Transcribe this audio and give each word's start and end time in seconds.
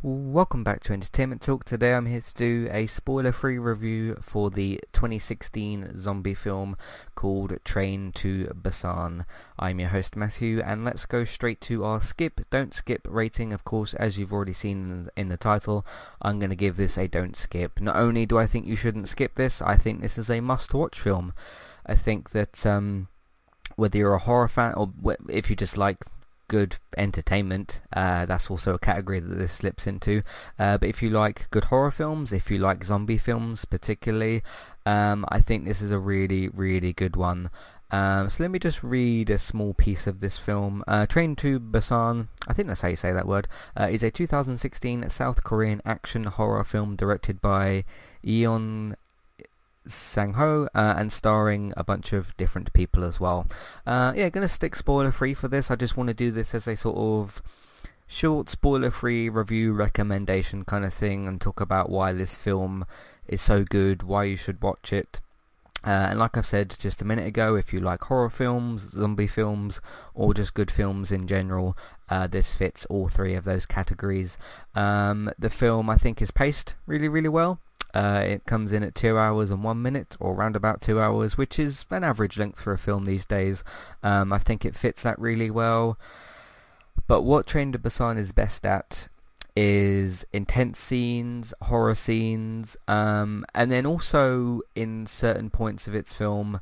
Welcome 0.00 0.62
back 0.62 0.84
to 0.84 0.92
Entertainment 0.92 1.42
Talk. 1.42 1.64
Today 1.64 1.92
I'm 1.92 2.06
here 2.06 2.20
to 2.20 2.34
do 2.34 2.68
a 2.70 2.86
spoiler-free 2.86 3.58
review 3.58 4.16
for 4.20 4.48
the 4.48 4.78
2016 4.92 5.98
zombie 5.98 6.34
film 6.34 6.76
called 7.16 7.58
Train 7.64 8.12
to 8.12 8.44
Busan. 8.54 9.24
I'm 9.58 9.80
your 9.80 9.88
host 9.88 10.14
Matthew 10.14 10.60
and 10.60 10.84
let's 10.84 11.04
go 11.04 11.24
straight 11.24 11.60
to 11.62 11.82
our 11.82 12.00
skip, 12.00 12.42
don't 12.48 12.72
skip 12.72 13.08
rating. 13.10 13.52
Of 13.52 13.64
course, 13.64 13.92
as 13.94 14.16
you've 14.16 14.32
already 14.32 14.52
seen 14.52 15.08
in 15.16 15.30
the 15.30 15.36
title, 15.36 15.84
I'm 16.22 16.38
going 16.38 16.50
to 16.50 16.54
give 16.54 16.76
this 16.76 16.96
a 16.96 17.08
don't 17.08 17.34
skip. 17.34 17.80
Not 17.80 17.96
only 17.96 18.24
do 18.24 18.38
I 18.38 18.46
think 18.46 18.68
you 18.68 18.76
shouldn't 18.76 19.08
skip 19.08 19.34
this, 19.34 19.60
I 19.60 19.76
think 19.76 20.00
this 20.00 20.16
is 20.16 20.30
a 20.30 20.40
must-watch 20.40 21.00
film. 21.00 21.32
I 21.84 21.96
think 21.96 22.30
that 22.30 22.64
um, 22.64 23.08
whether 23.74 23.98
you're 23.98 24.14
a 24.14 24.18
horror 24.18 24.46
fan 24.46 24.74
or 24.74 24.92
if 25.28 25.50
you 25.50 25.56
just 25.56 25.76
like 25.76 26.04
good 26.48 26.76
entertainment. 26.96 27.80
Uh, 27.92 28.26
that's 28.26 28.50
also 28.50 28.74
a 28.74 28.78
category 28.78 29.20
that 29.20 29.36
this 29.36 29.52
slips 29.52 29.86
into. 29.86 30.22
Uh, 30.58 30.78
but 30.78 30.88
if 30.88 31.02
you 31.02 31.10
like 31.10 31.48
good 31.50 31.66
horror 31.66 31.90
films, 31.90 32.32
if 32.32 32.50
you 32.50 32.58
like 32.58 32.84
zombie 32.84 33.18
films 33.18 33.64
particularly, 33.64 34.42
um, 34.86 35.24
I 35.28 35.40
think 35.40 35.64
this 35.64 35.80
is 35.80 35.92
a 35.92 35.98
really, 35.98 36.48
really 36.48 36.92
good 36.92 37.14
one. 37.14 37.50
Um, 37.90 38.28
so 38.28 38.42
let 38.44 38.50
me 38.50 38.58
just 38.58 38.82
read 38.82 39.30
a 39.30 39.38
small 39.38 39.72
piece 39.72 40.06
of 40.06 40.20
this 40.20 40.36
film. 40.36 40.84
Uh, 40.86 41.06
Train 41.06 41.36
to 41.36 41.58
Busan, 41.58 42.28
I 42.46 42.52
think 42.52 42.68
that's 42.68 42.82
how 42.82 42.88
you 42.88 42.96
say 42.96 43.12
that 43.12 43.26
word, 43.26 43.48
uh, 43.78 43.88
is 43.90 44.02
a 44.02 44.10
2016 44.10 45.08
South 45.08 45.42
Korean 45.42 45.80
action 45.84 46.24
horror 46.24 46.64
film 46.64 46.96
directed 46.96 47.40
by 47.40 47.84
Yeon 48.24 48.94
Sang-ho 49.86 50.68
uh, 50.74 50.94
and 50.96 51.12
starring 51.12 51.72
a 51.76 51.84
bunch 51.84 52.12
of 52.12 52.36
different 52.36 52.72
people 52.72 53.04
as 53.04 53.18
well. 53.20 53.46
Uh, 53.86 54.12
yeah, 54.16 54.28
going 54.28 54.46
to 54.46 54.52
stick 54.52 54.76
spoiler 54.76 55.12
free 55.12 55.34
for 55.34 55.48
this. 55.48 55.70
I 55.70 55.76
just 55.76 55.96
want 55.96 56.08
to 56.08 56.14
do 56.14 56.30
this 56.30 56.54
as 56.54 56.66
a 56.66 56.76
sort 56.76 56.96
of 56.96 57.42
short 58.06 58.48
spoiler 58.48 58.90
free 58.90 59.28
review 59.28 59.72
recommendation 59.72 60.64
kind 60.64 60.84
of 60.84 60.94
thing 60.94 61.28
and 61.28 61.40
talk 61.40 61.60
about 61.60 61.90
why 61.90 62.12
this 62.12 62.36
film 62.36 62.84
is 63.26 63.42
so 63.42 63.64
good, 63.64 64.02
why 64.02 64.24
you 64.24 64.36
should 64.36 64.62
watch 64.62 64.92
it. 64.92 65.20
Uh, 65.84 66.08
and 66.10 66.18
like 66.18 66.36
I've 66.36 66.44
said 66.44 66.74
just 66.78 67.00
a 67.00 67.04
minute 67.04 67.26
ago, 67.26 67.54
if 67.54 67.72
you 67.72 67.80
like 67.80 68.02
horror 68.02 68.30
films, 68.30 68.90
zombie 68.90 69.28
films, 69.28 69.80
or 70.12 70.34
just 70.34 70.54
good 70.54 70.70
films 70.70 71.12
in 71.12 71.28
general, 71.28 71.76
uh, 72.08 72.26
this 72.26 72.54
fits 72.54 72.84
all 72.86 73.08
three 73.08 73.34
of 73.34 73.44
those 73.44 73.64
categories. 73.64 74.38
Um, 74.74 75.30
the 75.38 75.50
film, 75.50 75.88
I 75.88 75.96
think, 75.96 76.20
is 76.20 76.32
paced 76.32 76.74
really, 76.86 77.08
really 77.08 77.28
well. 77.28 77.60
Uh, 77.94 78.22
it 78.24 78.44
comes 78.44 78.72
in 78.72 78.82
at 78.82 78.94
2 78.94 79.16
hours 79.16 79.50
and 79.50 79.64
1 79.64 79.82
minute, 79.82 80.16
or 80.20 80.34
around 80.34 80.56
about 80.56 80.80
2 80.80 81.00
hours, 81.00 81.38
which 81.38 81.58
is 81.58 81.84
an 81.90 82.04
average 82.04 82.38
length 82.38 82.60
for 82.60 82.72
a 82.72 82.78
film 82.78 83.04
these 83.04 83.24
days. 83.24 83.64
Um, 84.02 84.32
I 84.32 84.38
think 84.38 84.64
it 84.64 84.74
fits 84.74 85.02
that 85.02 85.18
really 85.18 85.50
well. 85.50 85.98
But 87.06 87.22
what 87.22 87.46
Train 87.46 87.72
to 87.72 87.78
Busan 87.78 88.18
is 88.18 88.32
best 88.32 88.66
at 88.66 89.08
is 89.56 90.24
intense 90.32 90.78
scenes, 90.78 91.52
horror 91.62 91.94
scenes, 91.94 92.76
um, 92.86 93.44
and 93.54 93.72
then 93.72 93.86
also 93.86 94.60
in 94.74 95.06
certain 95.06 95.50
points 95.50 95.88
of 95.88 95.94
its 95.94 96.12
film, 96.12 96.60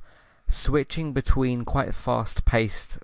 switching 0.49 1.13
between 1.13 1.65
quite 1.65 1.95
fast-paced 1.95 2.99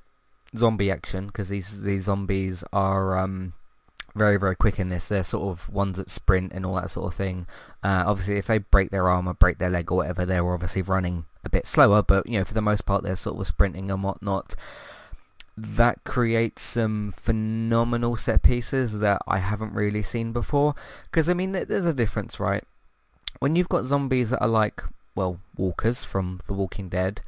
zombie 0.57 0.91
action, 0.91 1.27
because 1.27 1.49
these, 1.49 1.83
these 1.83 2.05
zombies 2.05 2.65
are... 2.73 3.19
Um, 3.19 3.55
very 4.15 4.39
very 4.39 4.57
quick 4.57 4.79
in 4.79 4.89
this. 4.89 5.09
They're 5.09 5.25
sort 5.25 5.49
of 5.49 5.69
ones 5.69 5.99
that 5.99 6.11
sprint 6.11 6.53
and 6.53 6.67
all 6.67 6.77
that 6.77 6.91
sort 6.91 7.13
of 7.13 7.15
thing. 7.15 7.47
Uh, 7.83 8.05
obviously, 8.07 8.37
if 8.37 8.47
they 8.47 8.59
break 8.59 8.91
their 8.91 9.09
arm 9.09 9.29
or 9.29 9.35
break 9.35 9.59
their 9.59 9.71
leg 9.71 9.91
or 9.91 9.99
whatever, 9.99 10.25
they're 10.25 10.47
obviously 10.53 10.83
running 10.83 11.25
a 11.45 11.51
bit 11.51 11.67
slower. 11.67 12.03
But 12.03 12.27
you 12.27 12.39
know, 12.39 12.45
for 12.45 12.55
the 12.55 12.63
most 12.63 12.87
part, 12.87 13.03
they're 13.03 13.17
sort 13.17 13.41
of 13.41 13.47
sprinting 13.47 13.91
and 13.91 14.03
whatnot. 14.03 14.55
That 15.57 16.03
creates 16.05 16.63
some 16.63 17.13
phenomenal 17.17 18.17
set 18.17 18.43
pieces 18.43 18.99
that 19.01 19.21
I 19.29 19.39
haven't 19.39 19.75
really 19.75 20.03
seen 20.03 20.33
before. 20.33 20.75
Because 21.05 21.29
I 21.29 21.35
mean, 21.35 21.53
there's 21.53 21.87
a 21.87 21.95
difference, 21.95 22.41
right? 22.41 22.65
When 23.39 23.57
you've 23.57 23.69
got 23.69 23.85
zombies 23.85 24.31
that 24.31 24.43
are 24.43 24.49
like, 24.49 24.83
well, 25.15 25.41
walkers 25.57 26.05
from 26.05 26.41
The 26.47 26.55
Walking 26.55 26.89
Dead, 26.89 27.23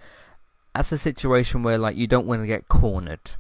that's 0.75 0.93
a 0.93 0.99
situation 0.99 1.63
where 1.63 1.79
like 1.79 1.97
you 1.97 2.07
don't 2.07 2.27
want 2.27 2.43
to 2.43 2.47
get 2.47 2.69
cornered 2.69 3.33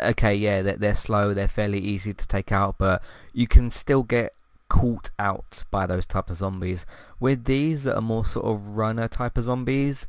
okay, 0.00 0.34
yeah, 0.34 0.62
they're, 0.62 0.76
they're 0.76 0.94
slow, 0.94 1.34
they're 1.34 1.48
fairly 1.48 1.80
easy 1.80 2.14
to 2.14 2.26
take 2.26 2.52
out, 2.52 2.76
but 2.78 3.02
you 3.32 3.46
can 3.46 3.70
still 3.70 4.02
get 4.02 4.34
caught 4.68 5.10
out 5.18 5.64
by 5.70 5.86
those 5.86 6.06
type 6.06 6.30
of 6.30 6.36
zombies. 6.38 6.86
With 7.20 7.44
these 7.44 7.84
that 7.84 7.94
are 7.94 8.00
more 8.00 8.24
sort 8.24 8.46
of 8.46 8.68
runner 8.68 9.06
type 9.06 9.36
of 9.36 9.44
zombies, 9.44 10.06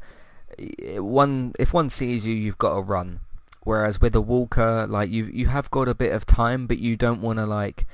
eh, 0.57 0.99
one 0.99 1.53
if 1.59 1.73
one 1.73 1.89
sees 1.89 2.25
you, 2.25 2.33
you've 2.33 2.57
got 2.57 2.75
to 2.75 2.81
run. 2.81 3.19
Whereas 3.61 3.99
with 3.99 4.15
a 4.15 4.21
walker, 4.21 4.87
like 4.87 5.09
you 5.09 5.25
you 5.25 5.47
have 5.47 5.69
got 5.69 5.89
a 5.89 5.95
bit 5.95 6.13
of 6.13 6.25
time, 6.25 6.65
but 6.65 6.79
you 6.79 6.95
don't 6.95 7.21
want 7.21 7.39
to 7.39 7.45
like 7.45 7.85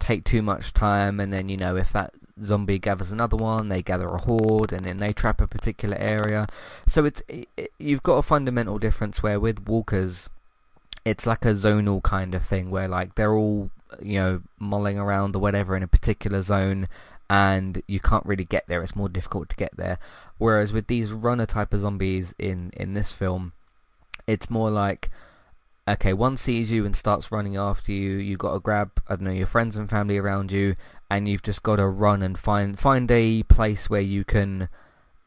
take 0.00 0.24
too 0.24 0.42
much 0.42 0.72
time. 0.72 1.20
And 1.20 1.32
then 1.32 1.48
you 1.48 1.56
know 1.56 1.76
if 1.76 1.92
that 1.92 2.14
zombie 2.42 2.80
gathers 2.80 3.12
another 3.12 3.36
one, 3.36 3.68
they 3.68 3.82
gather 3.82 4.08
a 4.08 4.18
horde, 4.18 4.72
and 4.72 4.84
then 4.84 4.98
they 4.98 5.12
trap 5.12 5.40
a 5.40 5.46
particular 5.46 5.96
area. 5.98 6.46
So 6.88 7.04
it's 7.04 7.22
it, 7.28 7.48
you've 7.78 8.02
got 8.02 8.16
a 8.16 8.22
fundamental 8.22 8.78
difference 8.78 9.22
where 9.22 9.38
with 9.38 9.68
walkers 9.68 10.28
it's 11.08 11.26
like 11.26 11.44
a 11.44 11.52
zonal 11.52 12.02
kind 12.02 12.34
of 12.34 12.44
thing 12.44 12.70
where 12.70 12.86
like 12.86 13.14
they're 13.14 13.34
all 13.34 13.70
you 14.02 14.18
know 14.20 14.42
mulling 14.58 14.98
around 14.98 15.34
or 15.34 15.38
whatever 15.38 15.74
in 15.76 15.82
a 15.82 15.88
particular 15.88 16.42
zone 16.42 16.86
and 17.30 17.82
you 17.86 18.00
can't 18.00 18.24
really 18.24 18.44
get 18.44 18.66
there. 18.68 18.82
It's 18.82 18.96
more 18.96 19.08
difficult 19.08 19.50
to 19.50 19.56
get 19.56 19.76
there. 19.76 19.98
Whereas 20.38 20.72
with 20.72 20.86
these 20.86 21.12
runner 21.12 21.44
type 21.46 21.72
of 21.72 21.80
zombies 21.80 22.34
in 22.38 22.70
in 22.76 22.94
this 22.94 23.12
film 23.12 23.52
it's 24.26 24.50
more 24.50 24.70
like 24.70 25.10
okay 25.88 26.12
one 26.12 26.36
sees 26.36 26.70
you 26.70 26.84
and 26.84 26.94
starts 26.94 27.32
running 27.32 27.56
after 27.56 27.90
you. 27.92 28.16
You've 28.16 28.38
got 28.38 28.52
to 28.52 28.60
grab 28.60 28.90
i 29.08 29.16
don't 29.16 29.24
know 29.24 29.30
your 29.30 29.46
friends 29.46 29.76
and 29.76 29.88
family 29.88 30.18
around 30.18 30.52
you 30.52 30.76
and 31.10 31.26
you've 31.26 31.42
just 31.42 31.62
got 31.62 31.76
to 31.76 31.86
run 31.86 32.22
and 32.22 32.38
find 32.38 32.78
find 32.78 33.10
a 33.10 33.42
place 33.44 33.88
where 33.88 34.02
you 34.02 34.24
can 34.24 34.68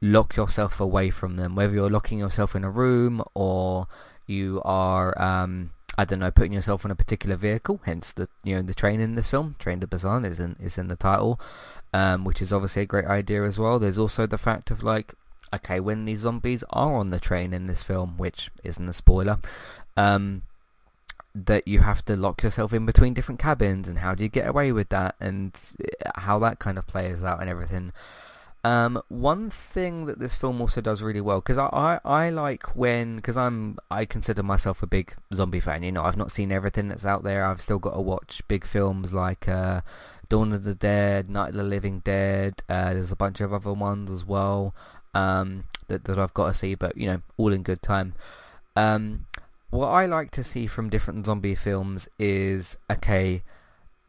lock 0.03 0.35
yourself 0.35 0.79
away 0.79 1.09
from 1.09 1.35
them 1.35 1.55
whether 1.55 1.73
you're 1.73 1.89
locking 1.89 2.19
yourself 2.19 2.55
in 2.55 2.63
a 2.63 2.69
room 2.69 3.23
or 3.33 3.87
you 4.27 4.61
are 4.63 5.19
um, 5.21 5.71
I 5.97 6.05
don't 6.05 6.19
know 6.19 6.31
putting 6.31 6.53
yourself 6.53 6.85
on 6.85 6.91
a 6.91 6.95
particular 6.95 7.35
vehicle 7.35 7.81
hence 7.85 8.13
the 8.13 8.29
you 8.43 8.55
know 8.55 8.61
the 8.61 8.73
train 8.73 8.99
in 8.99 9.15
this 9.15 9.27
film. 9.27 9.55
Train 9.59 9.79
to 9.81 9.87
Busan 9.87 10.25
is 10.25 10.39
in 10.39 10.55
is 10.59 10.77
in 10.77 10.87
the 10.87 10.95
title 10.95 11.39
um, 11.93 12.23
which 12.23 12.41
is 12.41 12.53
obviously 12.53 12.83
a 12.83 12.85
great 12.85 13.05
idea 13.05 13.43
as 13.43 13.59
well. 13.59 13.79
There's 13.79 13.97
also 13.97 14.25
the 14.25 14.37
fact 14.37 14.71
of 14.71 14.83
like 14.83 15.13
okay 15.53 15.79
when 15.79 16.03
these 16.03 16.21
zombies 16.21 16.63
are 16.69 16.95
on 16.95 17.07
the 17.07 17.19
train 17.19 17.53
in 17.53 17.67
this 17.67 17.83
film 17.83 18.17
which 18.17 18.49
isn't 18.63 18.87
a 18.87 18.93
spoiler 18.93 19.39
um, 19.97 20.43
that 21.35 21.67
you 21.67 21.79
have 21.79 22.03
to 22.05 22.15
lock 22.15 22.43
yourself 22.43 22.73
in 22.73 22.85
between 22.85 23.13
different 23.13 23.39
cabins 23.39 23.87
and 23.87 23.99
how 23.99 24.15
do 24.15 24.23
you 24.23 24.29
get 24.29 24.47
away 24.47 24.71
with 24.71 24.89
that 24.89 25.15
and 25.19 25.57
how 26.15 26.39
that 26.39 26.59
kind 26.59 26.77
of 26.77 26.87
plays 26.87 27.23
out 27.23 27.39
and 27.39 27.49
everything 27.49 27.91
um, 28.63 29.01
one 29.07 29.49
thing 29.49 30.05
that 30.05 30.19
this 30.19 30.35
film 30.35 30.61
also 30.61 30.81
does 30.81 31.01
really 31.01 31.21
well, 31.21 31.39
because 31.39 31.57
I, 31.57 31.67
I, 31.71 31.99
I 32.03 32.29
like 32.29 32.75
when, 32.75 33.15
because 33.15 33.37
I'm, 33.37 33.77
I 33.89 34.05
consider 34.05 34.43
myself 34.43 34.83
a 34.83 34.87
big 34.87 35.15
zombie 35.33 35.59
fan, 35.59 35.83
you 35.83 35.91
know, 35.91 36.03
I've 36.03 36.17
not 36.17 36.31
seen 36.31 36.51
everything 36.51 36.87
that's 36.87 37.05
out 37.05 37.23
there, 37.23 37.45
I've 37.45 37.61
still 37.61 37.79
got 37.79 37.93
to 37.93 38.01
watch 38.01 38.41
big 38.47 38.65
films 38.65 39.13
like, 39.13 39.47
uh, 39.47 39.81
Dawn 40.29 40.53
of 40.53 40.63
the 40.63 40.75
Dead, 40.75 41.29
Night 41.29 41.49
of 41.49 41.55
the 41.55 41.63
Living 41.63 41.99
Dead, 41.99 42.61
uh, 42.69 42.93
there's 42.93 43.11
a 43.11 43.15
bunch 43.15 43.41
of 43.41 43.51
other 43.51 43.73
ones 43.73 44.11
as 44.11 44.23
well, 44.25 44.75
um, 45.13 45.63
that, 45.87 46.05
that 46.05 46.19
I've 46.19 46.33
got 46.33 46.47
to 46.47 46.53
see, 46.53 46.75
but, 46.75 46.95
you 46.95 47.07
know, 47.07 47.21
all 47.37 47.51
in 47.51 47.63
good 47.63 47.81
time. 47.81 48.13
Um, 48.75 49.25
what 49.71 49.87
I 49.87 50.05
like 50.05 50.31
to 50.31 50.43
see 50.43 50.67
from 50.67 50.89
different 50.89 51.25
zombie 51.25 51.55
films 51.55 52.07
is, 52.19 52.77
okay, 52.89 53.41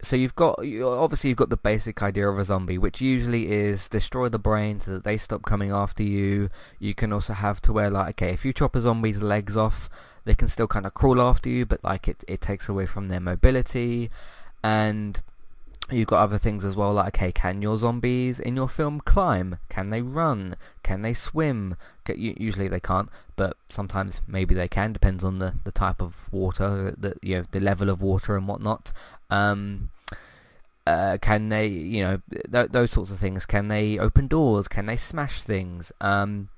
so 0.03 0.17
you've 0.17 0.35
got 0.35 0.59
obviously 0.59 1.31
you've 1.31 1.39
got 1.39 1.51
the 1.51 1.57
basic 1.57 2.03
idea 2.03 2.29
of 2.29 2.39
a 2.39 2.45
zombie, 2.45 2.79
which 2.79 3.01
usually 3.01 3.53
is 3.53 3.89
destroy 3.89 4.29
the 4.29 4.39
brain 4.39 4.81
so 4.81 4.93
that 4.93 5.05
they 5.05 5.17
stop 5.17 5.45
coming 5.45 5.71
after 5.71 6.03
you. 6.03 6.51
You 6.81 6.95
can 6.95 7.13
also 7.13 7.33
have 7.35 7.63
to 7.63 7.73
where 7.73 7.91
like 7.91 8.21
okay, 8.21 8.33
if 8.33 8.45
you 8.45 8.53
chop 8.53 8.75
a 8.75 8.81
zombie's 8.81 9.23
legs 9.23 9.57
off, 9.57 9.89
they 10.25 10.35
can 10.35 10.49
still 10.49 10.67
kind 10.67 10.87
of 10.87 10.95
crawl 10.95 11.21
after 11.21 11.49
you, 11.49 11.65
but 11.67 11.83
like 11.85 12.09
it 12.09 12.25
it 12.27 12.41
takes 12.41 12.69
away 12.69 12.87
from 12.87 13.09
their 13.09 13.21
mobility, 13.21 14.11
and 14.63 15.21
You've 15.91 16.07
got 16.07 16.23
other 16.23 16.39
things 16.39 16.65
as 16.65 16.75
well, 16.75 16.95
like 16.95 17.17
okay, 17.17 17.33
can 17.33 17.61
your 17.61 17.77
zombies 17.77 18.41
in 18.41 18.57
your 18.57 18.69
film 18.69 19.01
climb? 19.01 19.59
Can 19.69 19.91
they 19.91 20.01
run? 20.01 20.57
Can 20.83 21.03
they 21.03 21.13
swim? 21.13 21.77
Usually 22.09 22.69
they 22.69 22.81
can't, 22.81 23.11
but 23.37 23.57
sometimes 23.69 24.23
maybe 24.27 24.55
they 24.55 24.69
can. 24.69 24.93
Depends 24.93 25.23
on 25.23 25.39
the, 25.39 25.55
the 25.65 25.73
type 25.73 26.01
of 26.01 26.33
water, 26.33 26.95
the 26.97 27.17
you 27.21 27.39
know 27.39 27.45
the 27.51 27.61
level 27.61 27.91
of 27.91 28.01
water 28.01 28.37
and 28.37 28.49
whatnot. 28.49 28.93
Um, 29.29 29.91
uh, 30.87 31.19
can 31.21 31.49
they, 31.49 31.67
you 31.67 32.03
know, 32.03 32.21
th- 32.51 32.71
those 32.71 32.91
sorts 32.91 33.11
of 33.11 33.19
things? 33.19 33.47
Can 33.47 33.69
they 33.69 33.99
open 33.99 34.27
doors? 34.27 34.69
Can 34.69 34.87
they 34.87 34.97
smash 34.97 35.43
things? 35.43 35.93
Um, 36.01 36.49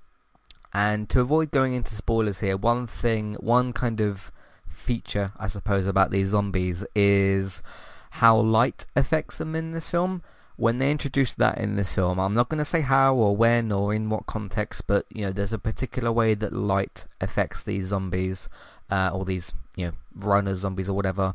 and 0.72 1.08
to 1.10 1.20
avoid 1.20 1.50
going 1.50 1.74
into 1.74 1.94
spoilers 1.94 2.40
here, 2.40 2.56
one 2.56 2.86
thing, 2.86 3.34
one 3.34 3.72
kind 3.72 4.00
of 4.00 4.32
feature, 4.66 5.32
I 5.38 5.46
suppose, 5.46 5.86
about 5.86 6.10
these 6.10 6.28
zombies 6.28 6.84
is 6.94 7.62
how 8.10 8.36
light 8.38 8.86
affects 8.96 9.38
them 9.38 9.54
in 9.54 9.72
this 9.72 9.88
film. 9.88 10.22
When 10.56 10.78
they 10.78 10.90
introduce 10.90 11.34
that 11.34 11.58
in 11.58 11.76
this 11.76 11.92
film, 11.92 12.20
I'm 12.20 12.34
not 12.34 12.48
going 12.48 12.58
to 12.58 12.64
say 12.64 12.80
how 12.80 13.14
or 13.14 13.36
when 13.36 13.72
or 13.72 13.92
in 13.92 14.08
what 14.08 14.26
context, 14.26 14.86
but 14.86 15.04
you 15.12 15.22
know, 15.22 15.32
there's 15.32 15.52
a 15.52 15.58
particular 15.58 16.12
way 16.12 16.34
that 16.34 16.52
light 16.52 17.06
affects 17.20 17.62
these 17.62 17.86
zombies, 17.86 18.48
uh, 18.88 19.10
or 19.12 19.24
these 19.24 19.52
you 19.74 19.86
know 19.86 19.92
runner 20.14 20.54
zombies 20.54 20.88
or 20.88 20.94
whatever. 20.94 21.34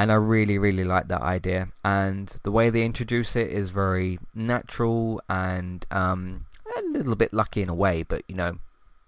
And 0.00 0.10
I 0.10 0.14
really 0.14 0.56
really 0.56 0.84
like 0.84 1.08
that 1.08 1.20
idea. 1.20 1.68
And 1.84 2.34
the 2.42 2.50
way 2.50 2.70
they 2.70 2.84
introduce 2.84 3.36
it 3.36 3.50
is 3.50 3.68
very 3.68 4.18
natural 4.34 5.20
and 5.28 5.86
um, 5.90 6.46
a 6.74 6.82
little 6.82 7.16
bit 7.16 7.34
lucky 7.34 7.60
in 7.60 7.68
a 7.68 7.74
way 7.74 8.02
but 8.02 8.22
you 8.26 8.34
know 8.34 8.58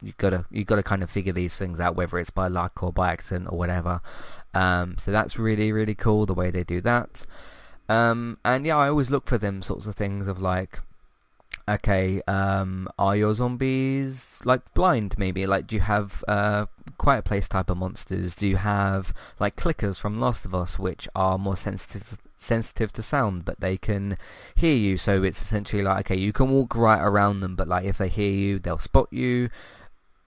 you 0.03 0.13
gotta 0.19 0.45
you 0.51 0.65
gotta 0.65 0.83
kind 0.83 1.03
of 1.03 1.09
figure 1.11 1.33
these 1.33 1.57
things 1.57 1.81
out 1.81 1.97
whether 1.97 2.19
it's 2.19 2.31
by 2.31 2.47
luck 2.47 2.83
or 2.83 2.93
by 2.93 3.11
accident 3.11 3.51
or 3.51 3.57
whatever. 3.57 4.03
Um, 4.53 4.99
so 4.99 5.11
that's 5.11 5.39
really 5.39 5.73
really 5.73 5.95
cool 5.95 6.27
the 6.27 6.35
way 6.35 6.51
they 6.51 6.65
do 6.65 6.83
that. 6.83 7.25
Um, 7.89 8.37
and 8.45 8.67
yeah 8.67 8.77
I 8.77 8.89
always 8.89 9.11
look 9.11 9.27
for 9.27 9.39
them 9.39 9.63
sorts 9.63 9.87
of 9.87 9.95
things 9.95 10.27
of 10.29 10.43
like 10.43 10.81
okay, 11.69 12.23
um, 12.27 12.89
are 12.99 13.17
your 13.17 13.35
zombies 13.35 14.41
like 14.45 14.63
blind 14.75 15.17
maybe? 15.19 15.47
Like 15.47 15.67
do 15.67 15.77
you 15.77 15.83
have 15.83 16.25
uh, 16.29 16.67
quiet 16.99 17.25
place 17.25 17.49
type 17.49 17.71
of 17.71 17.77
monsters? 17.77 18.35
Do 18.35 18.47
you 18.47 18.57
have 18.57 19.15
like 19.39 19.57
clickers 19.57 19.99
from 19.99 20.21
Last 20.21 20.45
of 20.45 20.55
Us 20.55 20.79
which 20.79 21.09
are 21.15 21.39
more 21.39 21.57
sensitive 21.57 22.19
sensitive 22.37 22.93
to 22.93 23.01
sound 23.03 23.45
but 23.45 23.61
they 23.61 23.77
can 23.77 24.19
hear 24.57 24.75
you 24.75 24.99
so 24.99 25.23
it's 25.23 25.41
essentially 25.41 25.81
like 25.81 26.05
okay 26.11 26.21
you 26.21 26.33
can 26.33 26.51
walk 26.51 26.75
right 26.75 27.01
around 27.01 27.39
them 27.39 27.55
but 27.55 27.69
like 27.69 27.85
if 27.85 27.99
they 27.99 28.09
hear 28.09 28.33
you 28.33 28.59
they'll 28.59 28.79
spot 28.79 29.07
you 29.13 29.49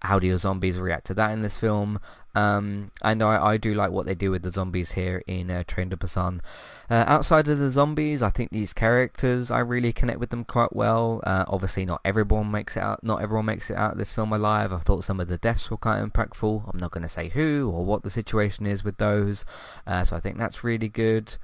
how 0.03 0.17
do 0.17 0.25
your 0.25 0.37
zombies 0.37 0.79
react 0.79 1.05
to 1.05 1.13
that 1.13 1.31
in 1.31 1.41
this 1.41 1.57
film 1.57 1.99
um, 2.35 2.91
and 3.01 3.23
I, 3.23 3.43
I 3.43 3.57
do 3.57 3.73
like 3.73 3.91
what 3.91 4.05
they 4.05 4.13
do 4.13 4.29
with 4.29 4.43
the 4.43 4.51
zombies 4.51 4.91
here 4.91 5.23
in 5.25 5.49
uh, 5.49 5.63
Train 5.65 5.89
to 5.89 5.97
Busan. 5.97 6.41
Uh, 6.89 7.05
outside 7.07 7.47
of 7.47 7.57
the 7.57 7.71
zombies, 7.71 8.21
I 8.21 8.29
think 8.29 8.51
these 8.51 8.73
characters, 8.73 9.49
I 9.49 9.59
really 9.59 9.93
connect 9.93 10.19
with 10.19 10.29
them 10.29 10.43
quite 10.43 10.75
well. 10.75 11.21
Uh, 11.25 11.45
obviously, 11.47 11.85
not 11.85 12.01
everyone 12.03 12.51
makes 12.51 12.75
it 12.75 12.83
out. 12.83 13.03
Not 13.03 13.21
everyone 13.21 13.45
makes 13.45 13.69
it 13.69 13.77
out 13.77 13.93
of 13.93 13.97
this 13.97 14.11
film 14.11 14.33
alive. 14.33 14.73
I 14.73 14.79
thought 14.79 15.05
some 15.05 15.19
of 15.21 15.29
the 15.29 15.37
deaths 15.37 15.71
were 15.71 15.77
quite 15.77 16.03
impactful. 16.03 16.69
I'm 16.71 16.79
not 16.79 16.91
going 16.91 17.03
to 17.03 17.09
say 17.09 17.29
who 17.29 17.71
or 17.73 17.85
what 17.85 18.03
the 18.03 18.09
situation 18.09 18.67
is 18.67 18.83
with 18.83 18.97
those. 18.97 19.45
Uh, 19.87 20.03
so 20.03 20.17
I 20.17 20.19
think 20.19 20.37
that's 20.37 20.63
really 20.63 20.89
good. 20.89 21.35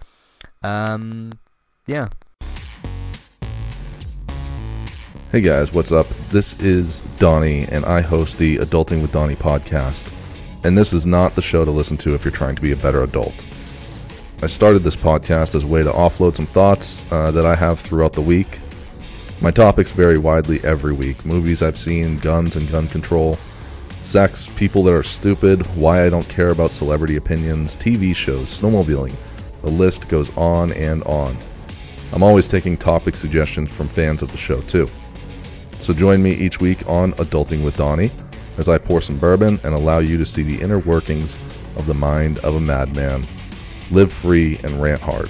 Um, 0.62 1.32
yeah. 1.88 2.10
Hey 5.32 5.40
guys, 5.40 5.72
what's 5.72 5.94
up? 5.94 6.10
This 6.30 6.60
is 6.60 7.00
Donnie, 7.18 7.64
and 7.64 7.86
I 7.86 8.02
host 8.02 8.38
the 8.38 8.58
Adulting 8.58 9.02
with 9.02 9.14
Donnie 9.14 9.38
podcast 9.38 10.12
and 10.64 10.78
this 10.78 10.94
is 10.94 11.06
not 11.06 11.36
the 11.36 11.42
show 11.42 11.66
to 11.66 11.72
listen 11.72 11.98
to 11.98 12.14
if 12.14 12.24
you're 12.24 12.32
trying 12.32 12.56
to 12.56 12.62
be 12.62 12.72
a 12.72 12.78
better 12.78 13.04
adult. 13.04 13.46
I 14.44 14.48
started 14.48 14.80
this 14.80 14.96
podcast 14.96 15.56
as 15.56 15.64
a 15.64 15.68
way 15.68 15.84
to 15.84 15.92
offload 15.92 16.36
some 16.36 16.46
thoughts 16.46 17.02
uh, 17.12 17.32
that 17.32 17.46
I 17.46 17.56
have 17.56 17.80
throughout 17.80 18.14
the 18.14 18.22
week. 18.22 18.60
My 19.40 19.52
topics 19.52 19.92
vary 19.92 20.18
widely 20.18 20.60
every 20.64 20.94
week 20.94 21.26
movies 21.26 21.62
I've 21.62 21.78
seen, 21.78 22.18
guns 22.18 22.56
and 22.56 22.70
gun 22.70 22.88
control, 22.88 23.38
sex, 24.04 24.48
people 24.56 24.84
that 24.84 24.94
are 24.94 25.04
stupid, 25.04 25.66
why 25.76 26.06
I 26.06 26.10
don't 26.10 26.28
care 26.28 26.50
about 26.50 26.72
celebrity 26.72 27.16
opinions, 27.16 27.76
TV 27.76 28.16
shows, 28.16 28.60
snowmobiling. 28.60 29.16
The 29.62 29.70
list 29.70 30.10
goes 30.10 30.36
on 30.38 30.72
and 30.74 31.04
on. 31.04 31.38
I'm 32.14 32.24
always 32.24 32.48
taking 32.48 32.78
topic 32.78 33.16
suggestions 33.16 33.72
from 33.72 33.88
fans 33.88 34.22
of 34.22 34.32
the 34.32 34.38
show, 34.38 34.60
too. 34.62 34.90
So 35.80 35.94
join 35.94 36.22
me 36.22 36.32
each 36.32 36.60
week 36.60 36.88
on 36.88 37.14
Adulting 37.14 37.64
with 37.64 37.78
Donnie 37.78 38.12
as 38.58 38.70
I 38.70 38.78
pour 38.78 39.02
some 39.02 39.18
bourbon 39.18 39.60
and 39.64 39.74
allow 39.74 40.00
you 40.00 40.18
to 40.18 40.26
see 40.26 40.44
the 40.44 40.62
inner 40.62 40.80
workings 40.80 41.38
of 41.78 41.86
the 41.86 41.94
mind 41.94 42.40
of 42.40 42.56
a 42.56 42.60
madman. 42.60 43.24
Live 43.92 44.12
free 44.12 44.60
and 44.64 44.82
rant 44.82 45.02
hard. 45.02 45.30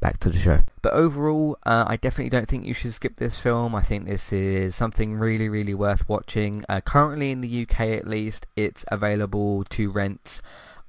Back 0.00 0.18
to 0.20 0.30
the 0.30 0.38
show. 0.38 0.60
But 0.80 0.92
overall, 0.92 1.58
uh, 1.66 1.84
I 1.88 1.96
definitely 1.96 2.30
don't 2.30 2.48
think 2.48 2.66
you 2.66 2.74
should 2.74 2.92
skip 2.92 3.16
this 3.16 3.38
film. 3.38 3.74
I 3.74 3.82
think 3.82 4.06
this 4.06 4.32
is 4.32 4.76
something 4.76 5.14
really, 5.14 5.48
really 5.48 5.74
worth 5.74 6.08
watching. 6.08 6.64
Uh, 6.68 6.80
currently 6.80 7.32
in 7.32 7.40
the 7.40 7.62
UK 7.62 7.80
at 7.80 8.06
least, 8.06 8.46
it's 8.54 8.84
available 8.88 9.64
to 9.64 9.90
rent 9.90 10.40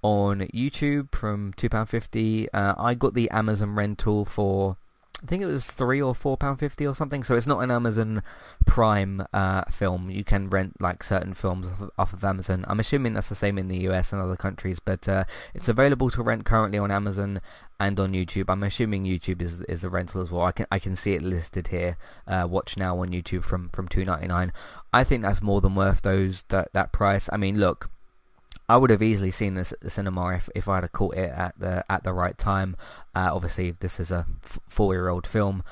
on 0.04 0.42
YouTube 0.54 1.14
from 1.14 1.54
£2.50. 1.54 2.48
Uh, 2.54 2.76
I 2.78 2.94
got 2.94 3.16
the 3.16 3.30
Amazon 3.32 3.74
rental 3.76 4.26
for 4.26 4.78
I 5.22 5.26
think 5.26 5.44
it 5.44 5.48
was 5.48 5.66
three 5.66 6.02
or 6.02 6.16
four 6.16 6.38
pound 6.38 6.60
fifty 6.60 6.88
or 6.88 6.96
something. 6.96 7.24
So 7.24 7.36
it's 7.36 7.48
not 7.48 7.60
an 7.60 7.72
Amazon 7.72 8.24
Prime 8.66 9.26
uh, 9.34 9.64
film. 9.66 10.10
You 10.10 10.24
can 10.24 10.50
rent 10.50 10.80
like 10.80 11.04
certain 11.04 11.34
films 11.34 11.68
off 11.68 11.82
of, 11.82 11.92
off 11.98 12.14
of, 12.14 12.24
Amazon. 12.24 12.64
I'm 12.68 12.80
assuming 12.80 13.14
that's 13.14 13.30
the 13.30 13.36
same 13.36 13.58
in 13.58 13.68
the 13.68 13.80
US 13.90 14.14
and 14.14 14.22
other 14.22 14.38
countries, 14.38 14.80
but 14.80 15.10
uh, 15.10 15.26
it's 15.54 15.68
available 15.68 16.10
to 16.12 16.24
rent 16.24 16.46
currently 16.46 16.80
on 16.80 16.90
Amazon 16.90 17.42
and 17.80 18.00
on 18.00 18.14
YouTube. 18.14 18.46
I'm 18.48 18.64
assuming 18.64 19.04
YouTube 19.04 19.42
is 19.42 19.62
is 19.62 19.84
a 19.84 19.90
rental 19.90 20.22
as 20.22 20.32
well. 20.32 20.44
I 20.44 20.54
can 20.54 20.68
I 20.72 20.80
can 20.80 20.96
see 20.96 21.14
it 21.14 21.22
listed 21.22 21.68
here. 21.68 21.98
Uh, 22.26 22.48
watch 22.50 22.78
now 22.78 23.00
on 23.00 23.10
YouTube 23.10 23.44
from 23.44 23.70
from 23.70 23.88
two 23.88 24.06
ninety 24.06 24.28
nine. 24.28 24.54
I 24.94 25.04
think 25.04 25.24
that's 25.24 25.42
more 25.42 25.60
than 25.60 25.76
worth 25.76 26.02
those 26.02 26.44
that 26.50 26.72
that 26.74 26.94
price. 26.94 27.30
I 27.34 27.38
mean, 27.38 27.60
look 27.60 27.90
I 28.70 28.78
would 28.78 28.92
have 28.92 29.02
easily 29.02 29.32
seen 29.32 29.56
this 29.56 29.72
at 29.72 29.82
the 29.82 29.90
cinema 29.90 30.36
if, 30.36 30.50
if 30.54 30.68
I 30.68 30.76
had 30.76 30.92
caught 30.92 31.16
it 31.16 31.32
at 31.32 31.60
the 31.60 31.84
at 31.90 32.04
the 32.04 32.14
right 32.14 32.38
time. 32.38 32.78
Uh, 33.16 33.32
obviously, 33.34 33.72
this 33.72 34.00
is 34.00 34.12
a 34.12 34.28
four-year-old 34.68 35.26
film, 35.26 35.64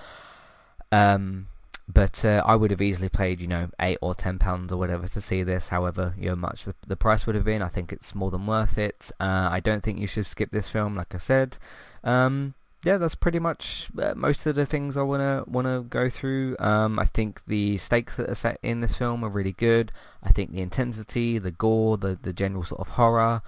um, 0.91 1.47
but 1.87 2.25
uh, 2.25 2.41
I 2.43 2.55
would 2.55 2.71
have 2.71 2.81
easily 2.81 3.07
paid, 3.07 3.39
you 3.39 3.47
know, 3.47 3.69
eight 3.79 3.99
or 4.01 4.15
ten 4.15 4.39
pounds 4.39 4.73
or 4.73 4.77
whatever 4.77 5.07
to 5.07 5.21
see 5.21 5.43
this. 5.43 5.69
However, 5.69 6.15
you 6.17 6.29
know, 6.29 6.35
much 6.35 6.65
the, 6.65 6.73
the 6.87 6.97
price 6.97 7.27
would 7.27 7.35
have 7.35 7.45
been. 7.45 7.61
I 7.61 7.69
think 7.69 7.93
it's 7.93 8.15
more 8.15 8.31
than 8.31 8.47
worth 8.47 8.77
it. 8.79 9.11
Uh, 9.19 9.49
I 9.51 9.59
don't 9.59 9.83
think 9.83 9.99
you 9.99 10.07
should 10.07 10.25
skip 10.25 10.49
this 10.51 10.67
film, 10.67 10.95
like 10.95 11.13
I 11.13 11.19
said. 11.19 11.57
Um, 12.03 12.55
yeah, 12.84 12.98
that's 12.98 13.15
pretty 13.15 13.39
much 13.39 13.89
uh, 14.01 14.13
most 14.15 14.46
of 14.46 14.55
the 14.55 14.65
things 14.65 14.98
I 14.98 15.01
wanna 15.01 15.43
wanna 15.48 15.81
go 15.81 16.10
through. 16.10 16.55
Um, 16.60 17.00
I 17.00 17.05
think 17.05 17.41
the 17.48 17.77
stakes 17.77 18.15
that 18.17 18.29
are 18.29 18.36
set 18.36 18.60
in 18.62 18.81
this 18.81 18.96
film 18.96 19.24
are 19.24 19.29
really 19.29 19.53
good. 19.53 19.91
I 20.24 20.31
think 20.31 20.51
the 20.51 20.62
intensity, 20.62 21.38
the 21.38 21.51
gore, 21.51 21.98
the 21.98 22.17
the 22.22 22.34
general 22.34 22.63
sort 22.63 22.81
of 22.81 22.89
horror. 22.89 23.41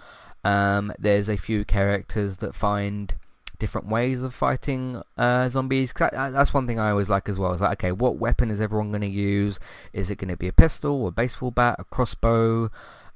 Um, 0.44 0.94
there's 0.98 1.30
a 1.30 1.38
few 1.38 1.66
characters 1.66 2.38
that 2.38 2.56
find 2.56 3.14
different 3.60 3.88
ways 3.88 4.24
of 4.24 4.34
fighting 4.34 5.02
uh, 5.18 5.50
zombies. 5.50 5.94
That, 5.98 6.14
that's 6.14 6.54
one 6.54 6.66
thing 6.66 6.80
I 6.80 6.92
always 6.92 7.10
like 7.10 7.30
as 7.30 7.38
well. 7.38 7.52
It's 7.52 7.62
like, 7.62 7.84
okay, 7.84 7.92
what 7.92 8.16
weapon 8.16 8.50
is 8.50 8.62
everyone 8.62 8.90
going 8.90 9.02
to 9.02 9.08
use? 9.08 9.60
Is 9.94 10.10
it 10.10 10.16
going 10.16 10.30
to 10.30 10.38
be 10.38 10.48
a 10.48 10.54
pistol, 10.54 11.08
a 11.08 11.12
baseball 11.12 11.52
bat, 11.52 11.76
a 11.78 11.84
crossbow? 11.84 12.72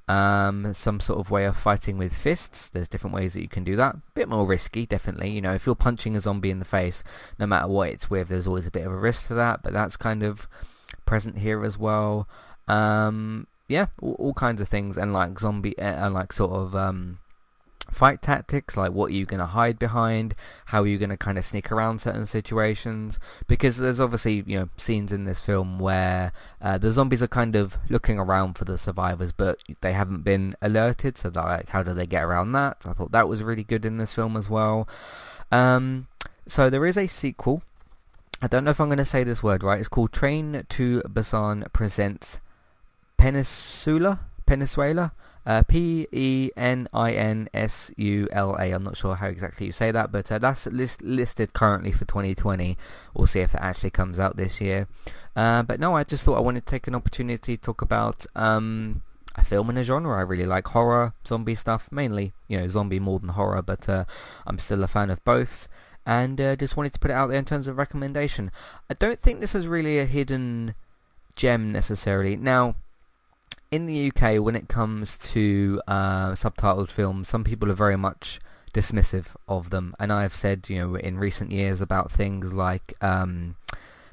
Um, 0.07 0.73
some 0.73 0.99
sort 0.99 1.19
of 1.19 1.31
way 1.31 1.45
of 1.45 1.55
fighting 1.55 1.97
with 1.97 2.15
fists. 2.15 2.69
There's 2.69 2.89
different 2.89 3.15
ways 3.15 3.33
that 3.33 3.41
you 3.41 3.47
can 3.47 3.63
do 3.63 3.75
that. 3.77 3.95
Bit 4.13 4.27
more 4.27 4.45
risky, 4.45 4.85
definitely. 4.85 5.31
You 5.31 5.41
know, 5.41 5.53
if 5.53 5.65
you're 5.65 5.75
punching 5.75 6.15
a 6.15 6.21
zombie 6.21 6.51
in 6.51 6.59
the 6.59 6.65
face, 6.65 7.03
no 7.39 7.47
matter 7.47 7.67
what 7.67 7.89
it's 7.89 8.09
with, 8.09 8.27
there's 8.27 8.47
always 8.47 8.67
a 8.67 8.71
bit 8.71 8.85
of 8.85 8.91
a 8.91 8.97
risk 8.97 9.27
to 9.27 9.33
that. 9.35 9.63
But 9.63 9.71
that's 9.71 9.95
kind 9.95 10.21
of 10.23 10.47
present 11.05 11.37
here 11.37 11.63
as 11.63 11.77
well. 11.77 12.27
Um, 12.67 13.47
yeah, 13.67 13.87
all, 14.01 14.15
all, 14.19 14.33
kinds 14.33 14.61
of 14.61 14.67
things, 14.67 14.97
and 14.97 15.13
like 15.13 15.39
zombie, 15.39 15.77
uh, 15.77 16.05
and 16.05 16.13
like 16.13 16.33
sort 16.33 16.51
of 16.51 16.75
um, 16.75 17.19
fight 17.93 18.21
tactics, 18.21 18.75
like 18.75 18.91
what 18.91 19.11
are 19.11 19.13
you 19.13 19.25
going 19.25 19.39
to 19.39 19.45
hide 19.45 19.79
behind, 19.79 20.35
how 20.67 20.81
are 20.81 20.87
you 20.87 20.97
going 20.97 21.09
to 21.09 21.17
kind 21.17 21.37
of 21.37 21.45
sneak 21.45 21.71
around 21.71 21.99
certain 21.99 22.25
situations, 22.25 23.19
because 23.47 23.77
there's 23.77 23.99
obviously, 23.99 24.43
you 24.45 24.59
know, 24.59 24.69
scenes 24.77 25.11
in 25.11 25.25
this 25.25 25.39
film 25.39 25.79
where 25.79 26.31
uh, 26.61 26.77
the 26.77 26.91
zombies 26.91 27.21
are 27.21 27.27
kind 27.27 27.55
of 27.55 27.77
looking 27.89 28.19
around 28.19 28.53
for 28.53 28.65
the 28.65 28.77
survivors, 28.77 29.31
but 29.31 29.59
they 29.81 29.93
haven't 29.93 30.23
been 30.23 30.55
alerted, 30.61 31.17
so 31.17 31.31
like, 31.33 31.69
how 31.69 31.83
do 31.83 31.93
they 31.93 32.07
get 32.07 32.23
around 32.23 32.51
that? 32.53 32.83
I 32.87 32.93
thought 32.93 33.11
that 33.11 33.29
was 33.29 33.43
really 33.43 33.63
good 33.63 33.85
in 33.85 33.97
this 33.97 34.13
film 34.13 34.35
as 34.35 34.49
well. 34.49 34.87
Um, 35.51 36.07
so 36.47 36.69
there 36.69 36.85
is 36.85 36.97
a 36.97 37.07
sequel. 37.07 37.63
I 38.41 38.47
don't 38.47 38.65
know 38.65 38.71
if 38.71 38.81
I'm 38.81 38.87
going 38.89 38.97
to 38.97 39.05
say 39.05 39.23
this 39.23 39.41
word 39.41 39.63
right. 39.63 39.79
It's 39.79 39.87
called 39.87 40.11
Train 40.11 40.65
to 40.67 41.01
Busan 41.03 41.71
Presents 41.71 42.41
Peninsula. 43.15 44.19
Peninsula. 44.45 45.13
Uh, 45.45 45.61
P-E-N-I-N-S-U-L-A. 45.63 46.71
I'm 48.71 48.83
not 48.83 48.95
sure 48.97 49.15
how 49.15 49.27
exactly 49.27 49.65
you 49.65 49.73
say 49.73 49.91
that, 49.91 50.11
but 50.11 50.31
uh, 50.31 50.39
that's 50.39 50.65
list- 50.67 51.01
listed 51.01 51.53
currently 51.53 51.91
for 51.91 52.05
2020. 52.05 52.77
We'll 53.13 53.27
see 53.27 53.41
if 53.41 53.51
that 53.51 53.61
actually 53.61 53.89
comes 53.89 54.19
out 54.19 54.37
this 54.37 54.61
year. 54.61 54.87
Uh, 55.35 55.63
but 55.63 55.79
no, 55.79 55.95
I 55.95 56.03
just 56.03 56.23
thought 56.23 56.37
I 56.37 56.41
wanted 56.41 56.65
to 56.65 56.71
take 56.71 56.87
an 56.87 56.95
opportunity 56.95 57.57
to 57.57 57.61
talk 57.61 57.81
about 57.81 58.25
um, 58.35 59.01
a 59.35 59.43
film 59.43 59.69
in 59.69 59.77
a 59.77 59.83
genre 59.83 60.17
I 60.17 60.21
really 60.21 60.45
like. 60.45 60.67
Horror, 60.67 61.13
zombie 61.27 61.55
stuff, 61.55 61.91
mainly, 61.91 62.33
you 62.47 62.57
know, 62.57 62.67
zombie 62.67 62.99
more 62.99 63.19
than 63.19 63.29
horror, 63.29 63.61
but 63.61 63.89
uh, 63.89 64.05
I'm 64.47 64.59
still 64.59 64.83
a 64.83 64.87
fan 64.87 65.09
of 65.09 65.23
both. 65.23 65.67
And 66.05 66.39
uh, 66.39 66.55
just 66.55 66.75
wanted 66.75 66.93
to 66.93 66.99
put 66.99 67.11
it 67.11 67.15
out 67.15 67.27
there 67.27 67.39
in 67.39 67.45
terms 67.45 67.67
of 67.67 67.77
recommendation. 67.77 68.51
I 68.89 68.93
don't 68.93 69.21
think 69.21 69.39
this 69.39 69.55
is 69.55 69.67
really 69.67 69.99
a 69.99 70.05
hidden 70.05 70.75
gem 71.35 71.71
necessarily. 71.71 72.35
Now, 72.35 72.75
in 73.73 73.87
the 73.87 74.11
UK, 74.11 74.39
when 74.39 74.55
it 74.55 74.69
comes 74.69 75.17
to 75.17 75.81
uh, 75.87 76.33
subtitled 76.33 76.91
films, 76.91 77.27
some 77.27 77.43
people 77.43 77.71
are 77.71 77.73
very 77.73 77.97
much 77.97 78.39
dismissive 78.71 79.25
of 79.47 79.71
them, 79.71 79.95
and 79.99 80.13
I 80.13 80.21
have 80.21 80.35
said, 80.35 80.69
you 80.69 80.77
know, 80.77 80.95
in 80.95 81.17
recent 81.17 81.51
years 81.51 81.81
about 81.81 82.11
things 82.11 82.53
like 82.53 82.93
um, 83.01 83.55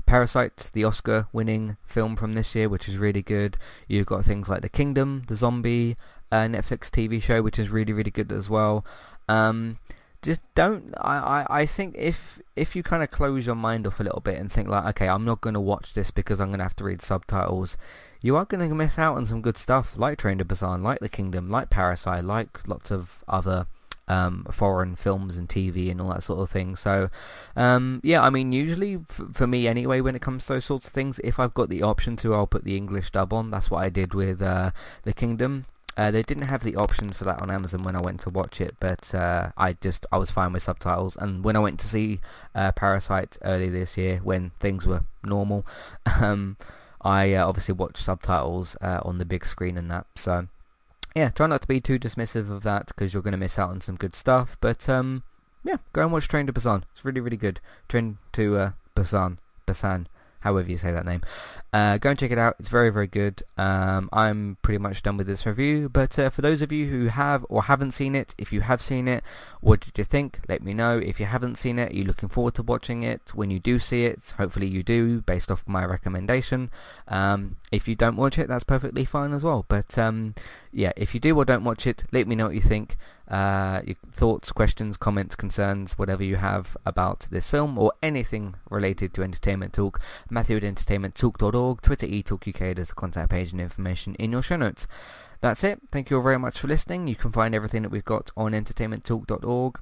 Parasite, 0.07 0.71
the 0.73 0.85
Oscar-winning 0.85 1.77
film 1.85 2.17
from 2.17 2.33
this 2.33 2.55
year, 2.55 2.71
which 2.71 2.89
is 2.89 2.97
really 2.97 3.21
good. 3.21 3.59
You've 3.87 4.07
got 4.07 4.25
things 4.25 4.49
like 4.49 4.63
The 4.63 4.71
Kingdom, 4.71 5.25
the 5.29 5.37
zombie 5.37 5.99
uh, 6.33 6.47
Netflix 6.47 6.89
TV 6.89 7.21
show, 7.21 7.43
which 7.43 7.59
is 7.59 7.69
really, 7.69 7.93
really 7.93 8.11
good 8.11 8.33
as 8.33 8.49
well. 8.49 8.83
Um, 9.29 9.79
just 10.23 10.41
don't. 10.55 10.95
I, 11.03 11.45
I, 11.51 11.61
I 11.61 11.67
think 11.67 11.97
if 11.99 12.41
if 12.57 12.75
you 12.75 12.83
kind 12.83 13.03
of 13.03 13.11
close 13.11 13.47
your 13.47 13.55
mind 13.55 13.87
off 13.87 14.01
a 14.01 14.05
little 14.05 14.21
bit 14.21 14.39
and 14.39 14.51
think 14.51 14.69
like, 14.69 14.85
okay, 14.87 15.09
I'm 15.09 15.25
not 15.27 15.43
going 15.43 15.55
to 15.55 15.61
watch 15.61 15.93
this 15.93 16.11
because 16.11 16.41
I'm 16.41 16.49
going 16.49 16.59
to 16.59 16.65
have 16.65 16.77
to 16.77 16.85
read 16.85 17.03
subtitles 17.03 17.77
you 18.21 18.37
are 18.37 18.45
going 18.45 18.69
to 18.69 18.75
miss 18.75 18.99
out 18.99 19.17
on 19.17 19.27
some 19.27 19.43
good 19.43 19.57
stuff 19.57 19.99
like 19.99 20.19
Train 20.19 20.39
to 20.39 20.45
Busan, 20.45 20.83
like 20.83 21.01
The 21.01 21.09
Kingdom, 21.09 21.51
like 21.51 21.71
Parasite, 21.71 22.25
like 22.25 22.67
lots 22.69 22.91
of 22.91 23.19
other 23.29 23.67
um, 24.11 24.45
foreign 24.51 24.97
films 24.97 25.39
and 25.39 25.49
TV 25.49 25.91
and 25.91 26.01
all 26.01 26.09
that 26.09 26.25
sort 26.25 26.41
of 26.41 26.51
thing. 26.51 26.75
So, 26.75 27.11
um, 27.57 28.01
yeah, 28.03 28.23
I 28.23 28.31
mean, 28.31 28.53
usually 28.53 28.97
f- 29.09 29.23
for 29.33 29.47
me 29.47 29.69
anyway, 29.69 30.01
when 30.01 30.17
it 30.17 30.23
comes 30.23 30.47
to 30.47 30.55
those 30.55 30.65
sorts 30.65 30.87
of 30.87 30.93
things, 30.93 31.21
if 31.23 31.39
I've 31.39 31.55
got 31.55 31.69
the 31.69 31.83
option 31.83 32.17
to, 32.17 32.35
I'll 32.35 32.47
put 32.47 32.65
the 32.65 32.77
English 32.77 33.13
dub 33.13 33.33
on. 33.33 33.51
That's 33.51 33.71
what 33.71 33.87
I 33.87 33.89
did 33.89 34.13
with 34.13 34.43
uh, 34.43 34.73
The 35.05 35.13
Kingdom. 35.13 35.67
Uh, 35.97 36.11
they 36.11 36.23
didn't 36.23 36.49
have 36.49 36.65
the 36.65 36.77
option 36.77 37.13
for 37.13 37.25
that 37.25 37.43
on 37.43 37.51
Amazon 37.51 37.83
when 37.83 37.95
I 37.95 38.01
went 38.01 38.21
to 38.23 38.31
watch 38.31 38.61
it, 38.61 38.75
but 38.81 39.15
uh, 39.15 39.51
I 39.57 39.75
just 39.75 40.07
I 40.11 40.19
was 40.19 40.31
fine 40.31 40.53
with 40.53 40.63
subtitles. 40.63 41.17
And 41.17 41.45
when 41.45 41.57
I 41.57 41.61
went 41.61 41.79
to 41.81 41.89
see 41.89 42.21
uh, 42.55 42.73
Parasite 42.73 43.37
early 43.43 43.69
this 43.69 43.97
year, 43.97 44.21
when 44.23 44.51
things 44.61 44.87
were 44.87 45.03
normal, 45.25 45.67
um, 46.21 46.57
I 47.03 47.35
uh, 47.35 47.47
obviously 47.47 47.75
watch 47.75 47.97
subtitles 47.97 48.77
uh, 48.81 49.01
on 49.03 49.19
the 49.19 49.25
big 49.25 49.47
screen 49.47 49.77
and 49.77 49.91
that. 49.91 50.07
So 50.17 50.49
yeah, 51.15 51.31
try 51.31 51.47
not 51.47 51.63
to 51.63 51.69
be 51.69 51.81
too 51.81 51.99
dismissive 51.99 52.51
of 52.51 52.63
that 52.63 52.89
because 52.89 53.13
you're 53.13 53.23
going 53.23 53.33
to 53.33 53.39
miss 53.39 53.59
out 53.59 53.71
on 53.71 53.81
some 53.81 53.97
good 53.97 54.15
stuff. 54.15 54.57
But 54.61 54.89
um, 54.89 55.23
yeah, 55.65 55.77
go 55.93 56.03
and 56.03 56.13
watch 56.13 56.29
Train 56.29 56.47
to 56.47 56.53
Busan. 56.53 56.83
It's 56.95 57.05
really 57.05 57.21
really 57.21 57.37
good. 57.37 57.61
Train 57.89 58.19
to 58.33 58.57
uh, 58.57 58.71
Busan, 58.95 59.39
Busan 59.67 60.07
however 60.41 60.71
you 60.71 60.77
say 60.77 60.93
that 60.93 61.07
name. 61.07 61.23
Uh, 61.73 61.99
go 61.99 62.11
and 62.11 62.19
check 62.19 62.33
it 62.33 62.39
out. 62.39 62.57
It's 62.59 62.69
very, 62.69 62.91
very 62.91 63.07
good. 63.07 63.43
Um, 63.57 64.09
I'm 64.13 64.57
pretty 64.61 64.79
much 64.79 65.03
done 65.03 65.17
with 65.17 65.29
this 65.29 65.47
review. 65.47 65.89
But 65.89 66.19
uh, 66.19 66.31
for 66.31 66.43
those 66.43 66.63
of 66.63 66.73
you 66.73 66.87
who 66.87 67.07
have 67.07 67.47
or 67.49 67.63
haven't 67.65 67.93
seen 67.93 68.17
it, 68.17 68.35
if 68.39 68.53
you 68.53 68.63
have 68.63 68.83
seen 68.83 69.07
it, 69.07 69.23
what 69.61 69.81
did 69.81 69.97
you 69.97 70.05
think? 70.05 70.41
Let 70.49 70.63
me 70.63 70.75
know. 70.75 70.99
If 70.99 71.21
you 71.21 71.27
haven't 71.27 71.57
seen 71.57 71.79
it, 71.79 71.93
are 71.93 71.95
you 71.95 72.05
looking 72.05 72.29
forward 72.29 72.55
to 72.55 72.63
watching 72.65 73.05
it? 73.05 73.33
When 73.35 73.51
you 73.51 73.61
do 73.61 73.79
see 73.79 74.05
it, 74.07 74.35
hopefully 74.37 74.67
you 74.67 74.83
do, 74.83 75.21
based 75.23 75.51
off 75.51 75.63
my 75.67 75.85
recommendation. 75.85 76.71
Um, 77.07 77.57
if 77.71 77.87
you 77.87 77.95
don't 77.95 78.17
watch 78.17 78.39
it, 78.39 78.49
that's 78.49 78.65
perfectly 78.65 79.05
fine 79.05 79.33
as 79.33 79.45
well. 79.45 79.65
But 79.69 79.97
um, 79.97 80.35
yeah, 80.73 80.93
if 80.97 81.15
you 81.15 81.21
do 81.21 81.37
or 81.37 81.45
don't 81.45 81.65
watch 81.65 81.87
it, 81.87 82.03
let 82.11 82.27
me 82.27 82.35
know 82.35 82.47
what 82.47 82.55
you 82.57 82.61
think. 82.61 82.97
Uh, 83.31 83.81
your 83.87 83.97
thoughts, 84.11 84.51
questions, 84.51 84.97
comments, 84.97 85.37
concerns, 85.37 85.93
whatever 85.93 86.25
you 86.25 86.37
have 86.37 86.77
about 86.85 87.29
this 87.31 87.47
film 87.47 87.79
or 87.79 87.93
anything 88.03 88.57
related 88.69 89.15
to 89.15 89.23
Entertainment 89.23 89.73
Talk. 89.73 90.01
Matthew 90.29 90.57
at 90.57 90.65
entertainmenttalk.org, 90.65 91.81
Twitter 91.81 92.09
eTalkUK, 92.09 92.75
there's 92.75 92.91
a 92.91 92.95
contact 92.95 93.31
page 93.31 93.53
and 93.53 93.61
information 93.61 94.17
in 94.17 94.33
your 94.33 94.43
show 94.43 94.57
notes. 94.57 94.89
That's 95.41 95.65
it. 95.65 95.81
Thank 95.93 96.11
you 96.11 96.17
all 96.17 96.23
very 96.23 96.39
much 96.39 96.59
for 96.59 96.69
listening. 96.69 97.07
You 97.07 97.15
can 97.15 97.33
find 97.33 97.55
everything 97.55 97.83
that 97.83 97.91
we've 97.91 98.05
got 98.05 98.31
on 98.37 98.53
entertainmenttalk.org. 98.53 99.81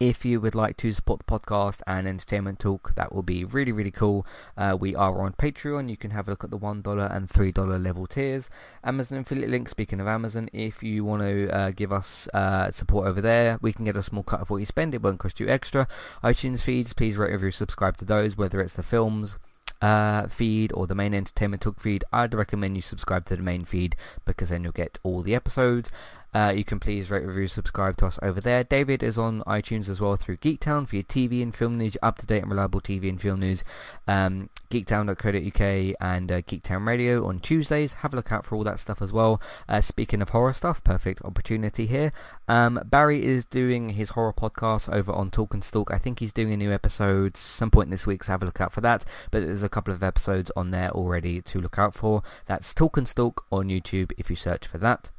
If 0.00 0.24
you 0.24 0.40
would 0.40 0.56
like 0.56 0.76
to 0.78 0.92
support 0.92 1.20
the 1.20 1.38
podcast 1.38 1.80
and 1.86 2.08
Entertainment 2.08 2.58
Talk, 2.58 2.94
that 2.96 3.14
will 3.14 3.22
be 3.22 3.44
really, 3.44 3.70
really 3.70 3.92
cool. 3.92 4.26
Uh, 4.56 4.76
we 4.78 4.94
are 4.96 5.22
on 5.22 5.34
Patreon. 5.34 5.88
You 5.88 5.96
can 5.96 6.10
have 6.10 6.26
a 6.26 6.32
look 6.32 6.42
at 6.42 6.50
the 6.50 6.58
$1 6.58 7.16
and 7.16 7.28
$3 7.28 7.82
level 7.82 8.06
tiers. 8.08 8.50
Amazon 8.82 9.18
affiliate 9.18 9.50
link, 9.50 9.68
speaking 9.68 10.00
of 10.00 10.08
Amazon, 10.08 10.50
if 10.52 10.82
you 10.82 11.04
want 11.04 11.22
to 11.22 11.48
uh, 11.54 11.70
give 11.70 11.92
us 11.92 12.28
uh, 12.34 12.72
support 12.72 13.06
over 13.06 13.20
there, 13.20 13.56
we 13.62 13.72
can 13.72 13.84
get 13.84 13.96
a 13.96 14.02
small 14.02 14.24
cut 14.24 14.40
of 14.40 14.50
what 14.50 14.56
you 14.56 14.66
spend. 14.66 14.94
It 14.94 15.02
won't 15.02 15.20
cost 15.20 15.38
you 15.38 15.48
extra. 15.48 15.86
iTunes 16.24 16.62
feeds, 16.62 16.92
please 16.92 17.16
rate, 17.16 17.30
review, 17.30 17.52
subscribe 17.52 17.96
to 17.98 18.04
those, 18.04 18.36
whether 18.36 18.60
it's 18.60 18.74
the 18.74 18.82
films, 18.82 19.38
uh, 19.84 20.26
feed 20.28 20.72
or 20.72 20.86
the 20.86 20.94
main 20.94 21.12
entertainment 21.12 21.62
talk 21.62 21.78
feed, 21.78 22.04
I'd 22.12 22.32
recommend 22.32 22.76
you 22.76 22.82
subscribe 22.82 23.26
to 23.26 23.36
the 23.36 23.42
main 23.42 23.64
feed 23.64 23.96
because 24.24 24.48
then 24.48 24.64
you'll 24.64 24.72
get 24.72 24.98
all 25.02 25.22
the 25.22 25.34
episodes. 25.34 25.90
Uh, 26.34 26.52
you 26.54 26.64
can 26.64 26.80
please 26.80 27.10
rate, 27.10 27.24
review, 27.24 27.46
subscribe 27.46 27.96
to 27.96 28.06
us 28.06 28.18
over 28.20 28.40
there. 28.40 28.64
David 28.64 29.02
is 29.02 29.16
on 29.16 29.42
iTunes 29.46 29.88
as 29.88 30.00
well 30.00 30.16
through 30.16 30.38
Geektown 30.38 30.88
for 30.88 30.96
your 30.96 31.04
TV 31.04 31.40
and 31.42 31.54
film 31.54 31.78
news, 31.78 31.96
up-to-date 32.02 32.42
and 32.42 32.50
reliable 32.50 32.80
TV 32.80 33.08
and 33.08 33.20
film 33.20 33.40
news. 33.40 33.62
Um, 34.08 34.50
geektown.co.uk 34.70 35.96
and 36.00 36.32
uh, 36.32 36.42
Geektown 36.42 36.86
Radio 36.86 37.24
on 37.26 37.38
Tuesdays. 37.38 37.94
Have 37.94 38.12
a 38.12 38.16
look 38.16 38.32
out 38.32 38.44
for 38.44 38.56
all 38.56 38.64
that 38.64 38.80
stuff 38.80 39.00
as 39.00 39.12
well. 39.12 39.40
Uh, 39.68 39.80
speaking 39.80 40.20
of 40.20 40.30
horror 40.30 40.52
stuff, 40.52 40.82
perfect 40.82 41.24
opportunity 41.24 41.86
here. 41.86 42.12
Um, 42.48 42.80
Barry 42.84 43.24
is 43.24 43.44
doing 43.44 43.90
his 43.90 44.10
horror 44.10 44.32
podcast 44.32 44.92
over 44.92 45.12
on 45.12 45.30
Talk 45.30 45.54
and 45.54 45.62
Stalk. 45.62 45.92
I 45.92 45.98
think 45.98 46.18
he's 46.18 46.32
doing 46.32 46.52
a 46.52 46.56
new 46.56 46.72
episode 46.72 47.36
some 47.36 47.70
point 47.70 47.90
this 47.90 48.06
week, 48.06 48.24
so 48.24 48.32
have 48.32 48.42
a 48.42 48.46
look 48.46 48.60
out 48.60 48.72
for 48.72 48.80
that. 48.80 49.04
But 49.30 49.44
there's 49.44 49.62
a 49.62 49.68
couple 49.68 49.94
of 49.94 50.02
episodes 50.02 50.50
on 50.56 50.72
there 50.72 50.90
already 50.90 51.40
to 51.42 51.60
look 51.60 51.78
out 51.78 51.94
for. 51.94 52.24
That's 52.46 52.74
Talk 52.74 52.96
and 52.96 53.06
Stalk 53.06 53.44
on 53.52 53.68
YouTube 53.68 54.10
if 54.18 54.28
you 54.28 54.36
search 54.36 54.66
for 54.66 54.78
that. 54.78 55.10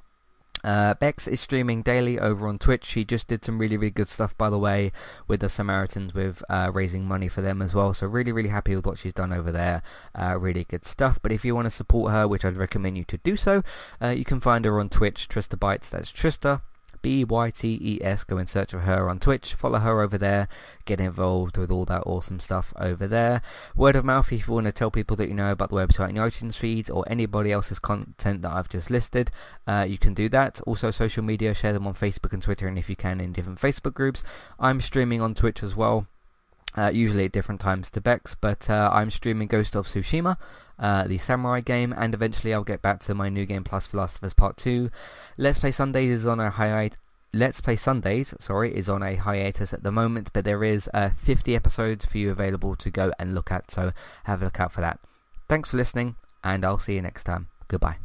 Uh, 0.66 0.96
Bex 0.96 1.28
is 1.28 1.40
streaming 1.40 1.84
daily 1.84 2.20
over 2.20 2.48
on 2.48 2.58
Twitch. 2.58 2.84
She 2.84 3.06
just 3.06 3.28
did 3.28 3.46
some 3.46 3.60
really, 3.60 3.78
really 3.78 3.92
good 3.92 4.10
stuff, 4.10 4.36
by 4.36 4.50
the 4.50 4.58
way, 4.58 4.92
with 5.28 5.42
the 5.42 5.50
Samaritans, 5.50 6.16
with 6.16 6.44
uh, 6.50 6.72
raising 6.74 7.06
money 7.06 7.28
for 7.28 7.42
them 7.42 7.62
as 7.62 7.76
well. 7.76 7.94
So 7.94 8.08
really, 8.08 8.32
really 8.32 8.50
happy 8.50 8.76
with 8.76 8.88
what 8.88 8.98
she's 8.98 9.14
done 9.14 9.32
over 9.32 9.52
there. 9.52 9.84
Uh, 10.16 10.38
really 10.40 10.64
good 10.64 10.84
stuff. 10.84 11.20
But 11.22 11.32
if 11.32 11.46
you 11.46 11.54
want 11.54 11.68
to 11.68 11.72
support 11.72 12.12
her, 12.12 12.28
which 12.28 12.44
I'd 12.44 12.58
recommend 12.58 12.98
you 12.98 13.04
to 13.06 13.18
do 13.18 13.38
so, 13.38 13.62
uh, 14.02 14.08
you 14.08 14.26
can 14.26 14.40
find 14.40 14.66
her 14.66 14.80
on 14.80 14.90
Twitch, 14.90 15.30
Trista 15.30 15.58
Bytes. 15.58 15.90
That's 15.90 16.12
Trista 16.12 16.62
B-Y-T-E-S. 17.06 18.24
Go 18.24 18.40
and 18.40 18.50
search 18.50 18.72
for 18.72 18.80
her 18.80 19.12
on 19.12 19.20
Twitch. 19.20 19.54
Follow 19.54 19.78
her 19.78 20.02
over 20.02 20.18
there. 20.18 20.48
Get 20.86 21.00
involved 21.00 21.56
with 21.56 21.70
all 21.70 21.86
that 21.86 22.02
awesome 22.04 22.40
stuff 22.40 22.74
over 22.78 23.06
there. 23.06 23.44
Word 23.76 23.96
of 23.96 24.04
mouth 24.04 24.32
if 24.32 24.48
you 24.48 24.54
want 24.56 24.66
to 24.66 24.72
tell 24.72 24.90
people 24.90 25.16
that 25.18 25.28
you 25.28 25.36
know 25.36 25.52
about 25.52 25.70
the 25.70 25.76
website 25.76 26.08
and 26.10 26.18
the 26.18 26.22
iTunes 26.22 26.56
feeds 26.56 26.90
or 26.90 27.06
anybody 27.08 27.52
else's 27.52 27.78
content 27.78 28.42
that 28.42 28.52
I've 28.52 28.70
just 28.70 28.90
listed, 28.90 29.30
uh, 29.68 29.86
you 29.88 30.00
can 30.00 30.16
do 30.16 30.30
that. 30.30 30.60
Also 30.66 30.90
social 30.90 31.24
media, 31.24 31.54
share 31.54 31.74
them 31.74 31.86
on 31.86 31.94
Facebook 31.94 32.34
and 32.34 32.42
Twitter 32.42 32.68
and 32.68 32.76
if 32.76 32.90
you 32.90 32.96
can 32.96 33.22
in 33.22 33.34
different 33.34 33.60
Facebook 33.60 33.94
groups. 33.94 34.24
I'm 34.60 34.82
streaming 34.82 35.22
on 35.22 35.36
Twitch 35.36 35.62
as 35.62 35.76
well. 35.76 36.08
Uh, 36.76 36.92
usually 36.94 37.26
at 37.26 37.32
different 37.32 37.62
times 37.62 37.90
to 37.90 38.02
Bex, 38.02 38.36
but 38.36 38.70
uh, 38.70 38.90
I'm 38.92 39.10
streaming 39.10 39.48
Ghost 39.48 39.76
of 39.76 39.88
Tsushima, 39.88 40.36
uh, 40.78 41.08
the 41.08 41.18
samurai 41.18 41.62
game, 41.62 41.94
and 41.98 42.14
eventually 42.14 42.54
I'll 42.54 42.66
get 42.66 42.82
back 42.82 43.00
to 43.02 43.16
my 43.16 43.30
new 43.30 43.46
game 43.46 43.64
plus 43.64 43.94
Last 43.94 44.18
of 44.18 44.26
Us 44.26 44.34
Part 44.34 44.58
2. 44.58 44.92
Let's 45.38 45.60
Play 45.60 45.72
Sundays 45.72 46.20
is 46.20 46.26
on 46.26 46.42
a 46.42 46.50
hiatus 46.50 46.98
Let's 47.36 47.60
Play 47.60 47.76
Sundays, 47.76 48.34
sorry, 48.40 48.74
is 48.74 48.88
on 48.88 49.04
a 49.04 49.16
hiatus 49.16 49.74
at 49.74 49.84
the 49.84 49.92
moment, 49.92 50.32
but 50.32 50.46
there 50.46 50.64
is 50.64 50.90
uh, 50.94 51.10
50 51.10 51.54
episodes 51.54 52.06
for 52.06 52.18
you 52.18 52.32
available 52.32 52.78
to 52.78 52.90
go 52.90 53.12
and 53.20 53.36
look 53.36 53.52
at, 53.52 53.70
so 53.70 53.92
have 54.24 54.42
a 54.42 54.46
look 54.46 54.62
out 54.62 54.72
for 54.72 54.80
that. 54.80 55.02
Thanks 55.50 55.70
for 55.70 55.76
listening, 55.76 56.16
and 56.46 56.64
I'll 56.64 56.80
see 56.80 56.96
you 56.96 57.02
next 57.02 57.26
time. 57.26 57.50
Goodbye. 57.68 58.05